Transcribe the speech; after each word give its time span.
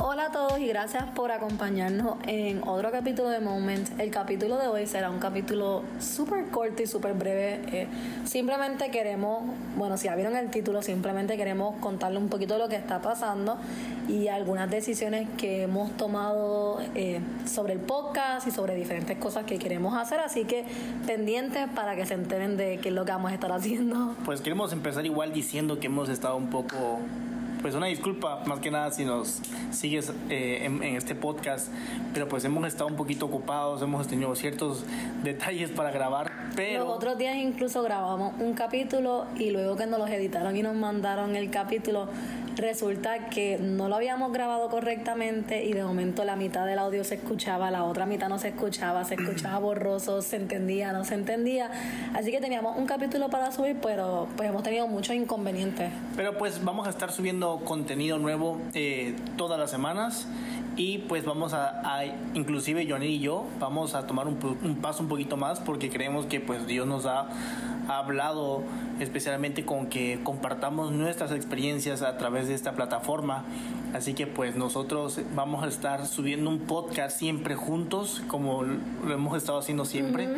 Hola 0.00 0.26
a 0.26 0.30
todos 0.30 0.60
y 0.60 0.68
gracias 0.68 1.04
por 1.10 1.32
acompañarnos 1.32 2.18
en 2.24 2.62
otro 2.68 2.92
capítulo 2.92 3.30
de 3.30 3.40
Moment. 3.40 3.98
El 3.98 4.12
capítulo 4.12 4.56
de 4.56 4.68
hoy 4.68 4.86
será 4.86 5.10
un 5.10 5.18
capítulo 5.18 5.82
súper 5.98 6.46
corto 6.50 6.84
y 6.84 6.86
súper 6.86 7.14
breve. 7.14 7.60
Eh, 7.72 7.88
simplemente 8.24 8.92
queremos, 8.92 9.42
bueno, 9.76 9.96
si 9.96 10.04
ya 10.04 10.14
vieron 10.14 10.36
el 10.36 10.50
título, 10.50 10.82
simplemente 10.82 11.36
queremos 11.36 11.74
contarle 11.80 12.18
un 12.18 12.28
poquito 12.28 12.54
de 12.54 12.60
lo 12.60 12.68
que 12.68 12.76
está 12.76 13.02
pasando 13.02 13.58
y 14.08 14.28
algunas 14.28 14.70
decisiones 14.70 15.28
que 15.36 15.62
hemos 15.64 15.90
tomado 15.96 16.80
eh, 16.94 17.20
sobre 17.44 17.72
el 17.72 17.80
podcast 17.80 18.46
y 18.46 18.52
sobre 18.52 18.76
diferentes 18.76 19.18
cosas 19.18 19.46
que 19.46 19.58
queremos 19.58 19.96
hacer. 19.96 20.20
Así 20.20 20.44
que 20.44 20.64
pendientes 21.08 21.68
para 21.74 21.96
que 21.96 22.06
se 22.06 22.14
enteren 22.14 22.56
de 22.56 22.78
qué 22.78 22.90
es 22.90 22.94
lo 22.94 23.04
que 23.04 23.10
vamos 23.10 23.32
a 23.32 23.34
estar 23.34 23.50
haciendo. 23.50 24.14
Pues 24.24 24.42
queremos 24.42 24.72
empezar 24.72 25.04
igual 25.06 25.32
diciendo 25.32 25.80
que 25.80 25.86
hemos 25.88 26.08
estado 26.08 26.36
un 26.36 26.50
poco 26.50 27.00
pues 27.60 27.74
una 27.74 27.86
disculpa 27.86 28.42
más 28.46 28.60
que 28.60 28.70
nada 28.70 28.90
si 28.90 29.04
nos 29.04 29.40
sigues 29.70 30.12
eh, 30.28 30.60
en, 30.64 30.82
este 30.82 31.14
podcast, 31.14 31.68
pero 32.12 32.28
pues 32.28 32.44
hemos 32.44 32.66
estado 32.66 32.86
un 32.86 32.96
poquito 32.96 33.26
ocupados, 33.26 33.82
hemos 33.82 34.06
tenido 34.06 34.34
ciertos 34.34 34.84
detalles 35.22 35.70
para 35.70 35.90
grabar, 35.90 36.32
pero... 36.56 36.84
Los 36.84 36.96
otros 36.96 37.18
días 37.18 37.36
incluso 37.36 37.82
grabamos 37.82 38.34
un 38.40 38.54
capítulo 38.54 39.26
y 39.36 39.50
luego 39.50 39.76
que 39.76 39.86
nos 39.86 39.98
los 39.98 40.10
editaron 40.10 40.56
y 40.56 40.62
nos 40.62 40.74
mandaron 40.74 41.36
el 41.36 41.50
capítulo, 41.50 42.08
resulta 42.58 43.30
que 43.30 43.58
no 43.58 43.88
lo 43.88 43.96
habíamos 43.96 44.32
grabado 44.32 44.68
correctamente 44.68 45.64
y 45.64 45.72
de 45.72 45.82
momento 45.82 46.24
la 46.24 46.36
mitad 46.36 46.66
del 46.66 46.78
audio 46.78 47.04
se 47.04 47.14
escuchaba, 47.14 47.70
la 47.70 47.84
otra 47.84 48.04
mitad 48.04 48.28
no 48.28 48.38
se 48.38 48.48
escuchaba, 48.48 49.04
se 49.04 49.14
escuchaba 49.14 49.58
borroso, 49.60 50.20
se 50.22 50.36
entendía, 50.36 50.92
no 50.92 51.04
se 51.04 51.14
entendía. 51.14 51.70
Así 52.14 52.30
que 52.30 52.40
teníamos 52.40 52.76
un 52.76 52.86
capítulo 52.86 53.30
para 53.30 53.52
subir, 53.52 53.76
pero 53.80 54.28
pues 54.36 54.48
hemos 54.48 54.62
tenido 54.62 54.86
muchos 54.88 55.14
inconvenientes. 55.14 55.92
Pero 56.16 56.36
pues 56.36 56.62
vamos 56.64 56.86
a 56.86 56.90
estar 56.90 57.12
subiendo 57.12 57.60
contenido 57.64 58.18
nuevo 58.18 58.60
eh, 58.74 59.14
todas 59.36 59.58
las 59.58 59.70
semanas 59.70 60.26
y 60.76 60.98
pues 60.98 61.24
vamos 61.24 61.54
a, 61.54 62.04
inclusive 62.34 62.86
Johnny 62.88 63.06
y 63.06 63.20
yo 63.20 63.46
vamos 63.58 63.94
a 63.94 64.06
tomar 64.06 64.26
un, 64.26 64.38
un, 64.62 64.76
paso 64.76 65.02
un 65.02 65.08
poquito 65.08 65.36
más 65.36 65.60
porque 65.60 65.90
creemos 65.90 66.26
que 66.26 66.40
pues 66.40 66.66
Dios 66.66 66.86
nos 66.86 67.04
ha 67.88 67.98
hablado 67.98 68.62
especialmente 69.00 69.64
con 69.64 69.86
que 69.86 70.20
compartamos 70.22 70.92
nuestras 70.92 71.32
experiencias 71.32 72.02
a 72.02 72.16
través 72.18 72.48
de 72.48 72.54
esta 72.54 72.72
plataforma. 72.72 73.44
Así 73.94 74.12
que 74.12 74.26
pues 74.26 74.54
nosotros 74.54 75.20
vamos 75.34 75.64
a 75.64 75.68
estar 75.68 76.06
subiendo 76.06 76.50
un 76.50 76.60
podcast 76.60 77.18
siempre 77.18 77.54
juntos, 77.54 78.22
como 78.28 78.62
lo 78.62 79.14
hemos 79.14 79.36
estado 79.36 79.58
haciendo 79.58 79.86
siempre. 79.86 80.28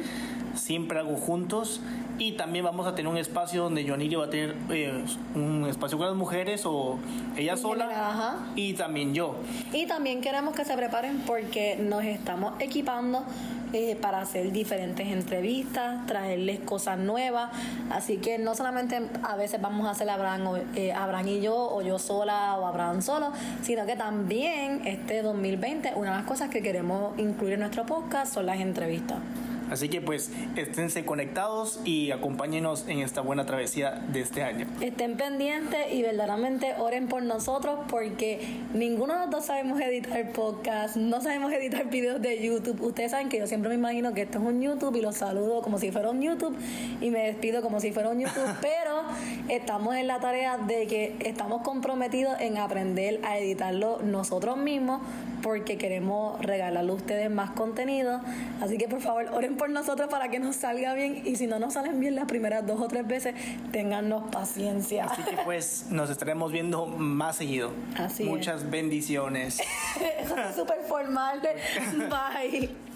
Siempre 0.54 0.98
algo 0.98 1.16
juntos. 1.16 1.80
Y 2.18 2.32
también 2.32 2.64
vamos 2.64 2.86
a 2.86 2.94
tener 2.94 3.10
un 3.10 3.16
espacio 3.16 3.62
donde 3.62 3.86
Joaniri 3.86 4.16
va 4.16 4.26
a 4.26 4.30
tener 4.30 4.54
eh, 4.70 5.04
un 5.34 5.66
espacio 5.68 5.96
con 5.96 6.06
las 6.06 6.16
mujeres 6.16 6.62
o 6.66 6.98
ella 7.36 7.56
sola. 7.56 8.36
Y 8.56 8.74
también 8.74 9.14
yo. 9.14 9.36
Y 9.72 9.86
también 9.86 10.20
queremos 10.20 10.54
que 10.54 10.64
se 10.64 10.74
preparen 10.76 11.22
porque 11.26 11.76
nos 11.80 12.04
estamos 12.04 12.54
equipando 12.60 13.24
eh, 13.72 13.96
para 14.00 14.20
hacer 14.20 14.50
diferentes 14.50 15.06
entrevistas, 15.06 16.04
traerles 16.06 16.58
cosas 16.58 16.98
nuevas. 16.98 17.50
Así 17.90 18.16
que 18.16 18.36
no 18.36 18.56
solamente 18.56 19.00
a 19.22 19.36
veces 19.36 19.60
vamos 19.60 19.86
a 19.86 19.90
hacer 19.90 20.10
Abraham, 20.10 20.60
eh, 20.74 20.92
Abraham 20.92 21.28
y 21.28 21.40
yo, 21.40 21.56
o 21.56 21.80
yo 21.80 22.00
sola, 22.00 22.56
o 22.58 22.66
Abraham 22.66 23.00
solo, 23.00 23.32
sino 23.62 23.86
que 23.86 23.94
también 23.94 24.82
este 24.86 25.22
2020, 25.22 25.92
una 25.94 26.10
de 26.10 26.16
las 26.16 26.26
cosas 26.26 26.50
que 26.50 26.62
queremos 26.62 27.16
incluir 27.18 27.54
en 27.54 27.60
nuestro 27.60 27.86
podcast 27.86 28.34
son 28.34 28.46
las 28.46 28.58
entrevistas. 28.58 29.18
Así 29.70 29.88
que 29.88 30.00
pues 30.00 30.30
esténse 30.56 31.04
conectados 31.04 31.80
y 31.84 32.10
acompáñenos 32.10 32.86
en 32.88 32.98
esta 32.98 33.20
buena 33.20 33.46
travesía 33.46 34.02
de 34.12 34.20
este 34.20 34.42
año. 34.42 34.66
Estén 34.80 35.16
pendientes 35.16 35.92
y 35.92 36.02
verdaderamente 36.02 36.74
oren 36.78 37.08
por 37.08 37.22
nosotros 37.22 37.78
porque 37.88 38.40
ninguno 38.74 39.14
de 39.14 39.20
nosotros 39.20 39.46
sabemos 39.46 39.80
editar 39.80 40.32
podcast, 40.32 40.96
no 40.96 41.20
sabemos 41.20 41.52
editar 41.52 41.88
videos 41.88 42.20
de 42.20 42.44
YouTube. 42.44 42.80
Ustedes 42.82 43.12
saben 43.12 43.28
que 43.28 43.38
yo 43.38 43.46
siempre 43.46 43.68
me 43.68 43.76
imagino 43.76 44.12
que 44.12 44.22
esto 44.22 44.38
es 44.38 44.44
un 44.44 44.60
YouTube 44.60 44.96
y 44.96 45.02
los 45.02 45.16
saludo 45.16 45.62
como 45.62 45.78
si 45.78 45.92
fuera 45.92 46.10
un 46.10 46.20
YouTube 46.20 46.56
y 47.00 47.10
me 47.10 47.26
despido 47.26 47.62
como 47.62 47.80
si 47.80 47.92
fuera 47.92 48.10
un 48.10 48.20
YouTube, 48.20 48.48
pero 48.60 49.02
estamos 49.48 49.94
en 49.94 50.06
la 50.08 50.18
tarea 50.18 50.58
de 50.58 50.86
que 50.86 51.16
estamos 51.20 51.62
comprometidos 51.62 52.40
en 52.40 52.56
aprender 52.56 53.20
a 53.24 53.38
editarlo 53.38 54.00
nosotros 54.02 54.56
mismos 54.56 55.00
porque 55.42 55.78
queremos 55.78 56.40
regalarle 56.40 56.90
a 56.90 56.94
ustedes 56.94 57.30
más 57.30 57.50
contenido. 57.50 58.20
Así 58.60 58.76
que 58.78 58.88
por 58.88 59.00
favor, 59.00 59.26
oren 59.32 59.56
por 59.60 59.68
nosotros 59.68 60.08
para 60.08 60.30
que 60.30 60.38
nos 60.38 60.56
salga 60.56 60.94
bien 60.94 61.20
y 61.26 61.36
si 61.36 61.46
no 61.46 61.58
nos 61.58 61.74
salen 61.74 62.00
bien 62.00 62.14
las 62.14 62.24
primeras 62.24 62.66
dos 62.66 62.80
o 62.80 62.88
tres 62.88 63.06
veces, 63.06 63.34
téngannos 63.72 64.30
paciencia. 64.30 65.04
Así 65.04 65.22
que 65.22 65.36
pues 65.44 65.84
nos 65.90 66.08
estaremos 66.08 66.50
viendo 66.50 66.86
más 66.86 67.36
seguido. 67.36 67.70
Así 67.94 68.24
Muchas 68.24 68.70
bendiciones. 68.70 69.60
Eso 70.18 70.34
es 70.34 70.56
súper 70.56 70.80
formal. 70.88 71.42
Bye. 72.08 72.89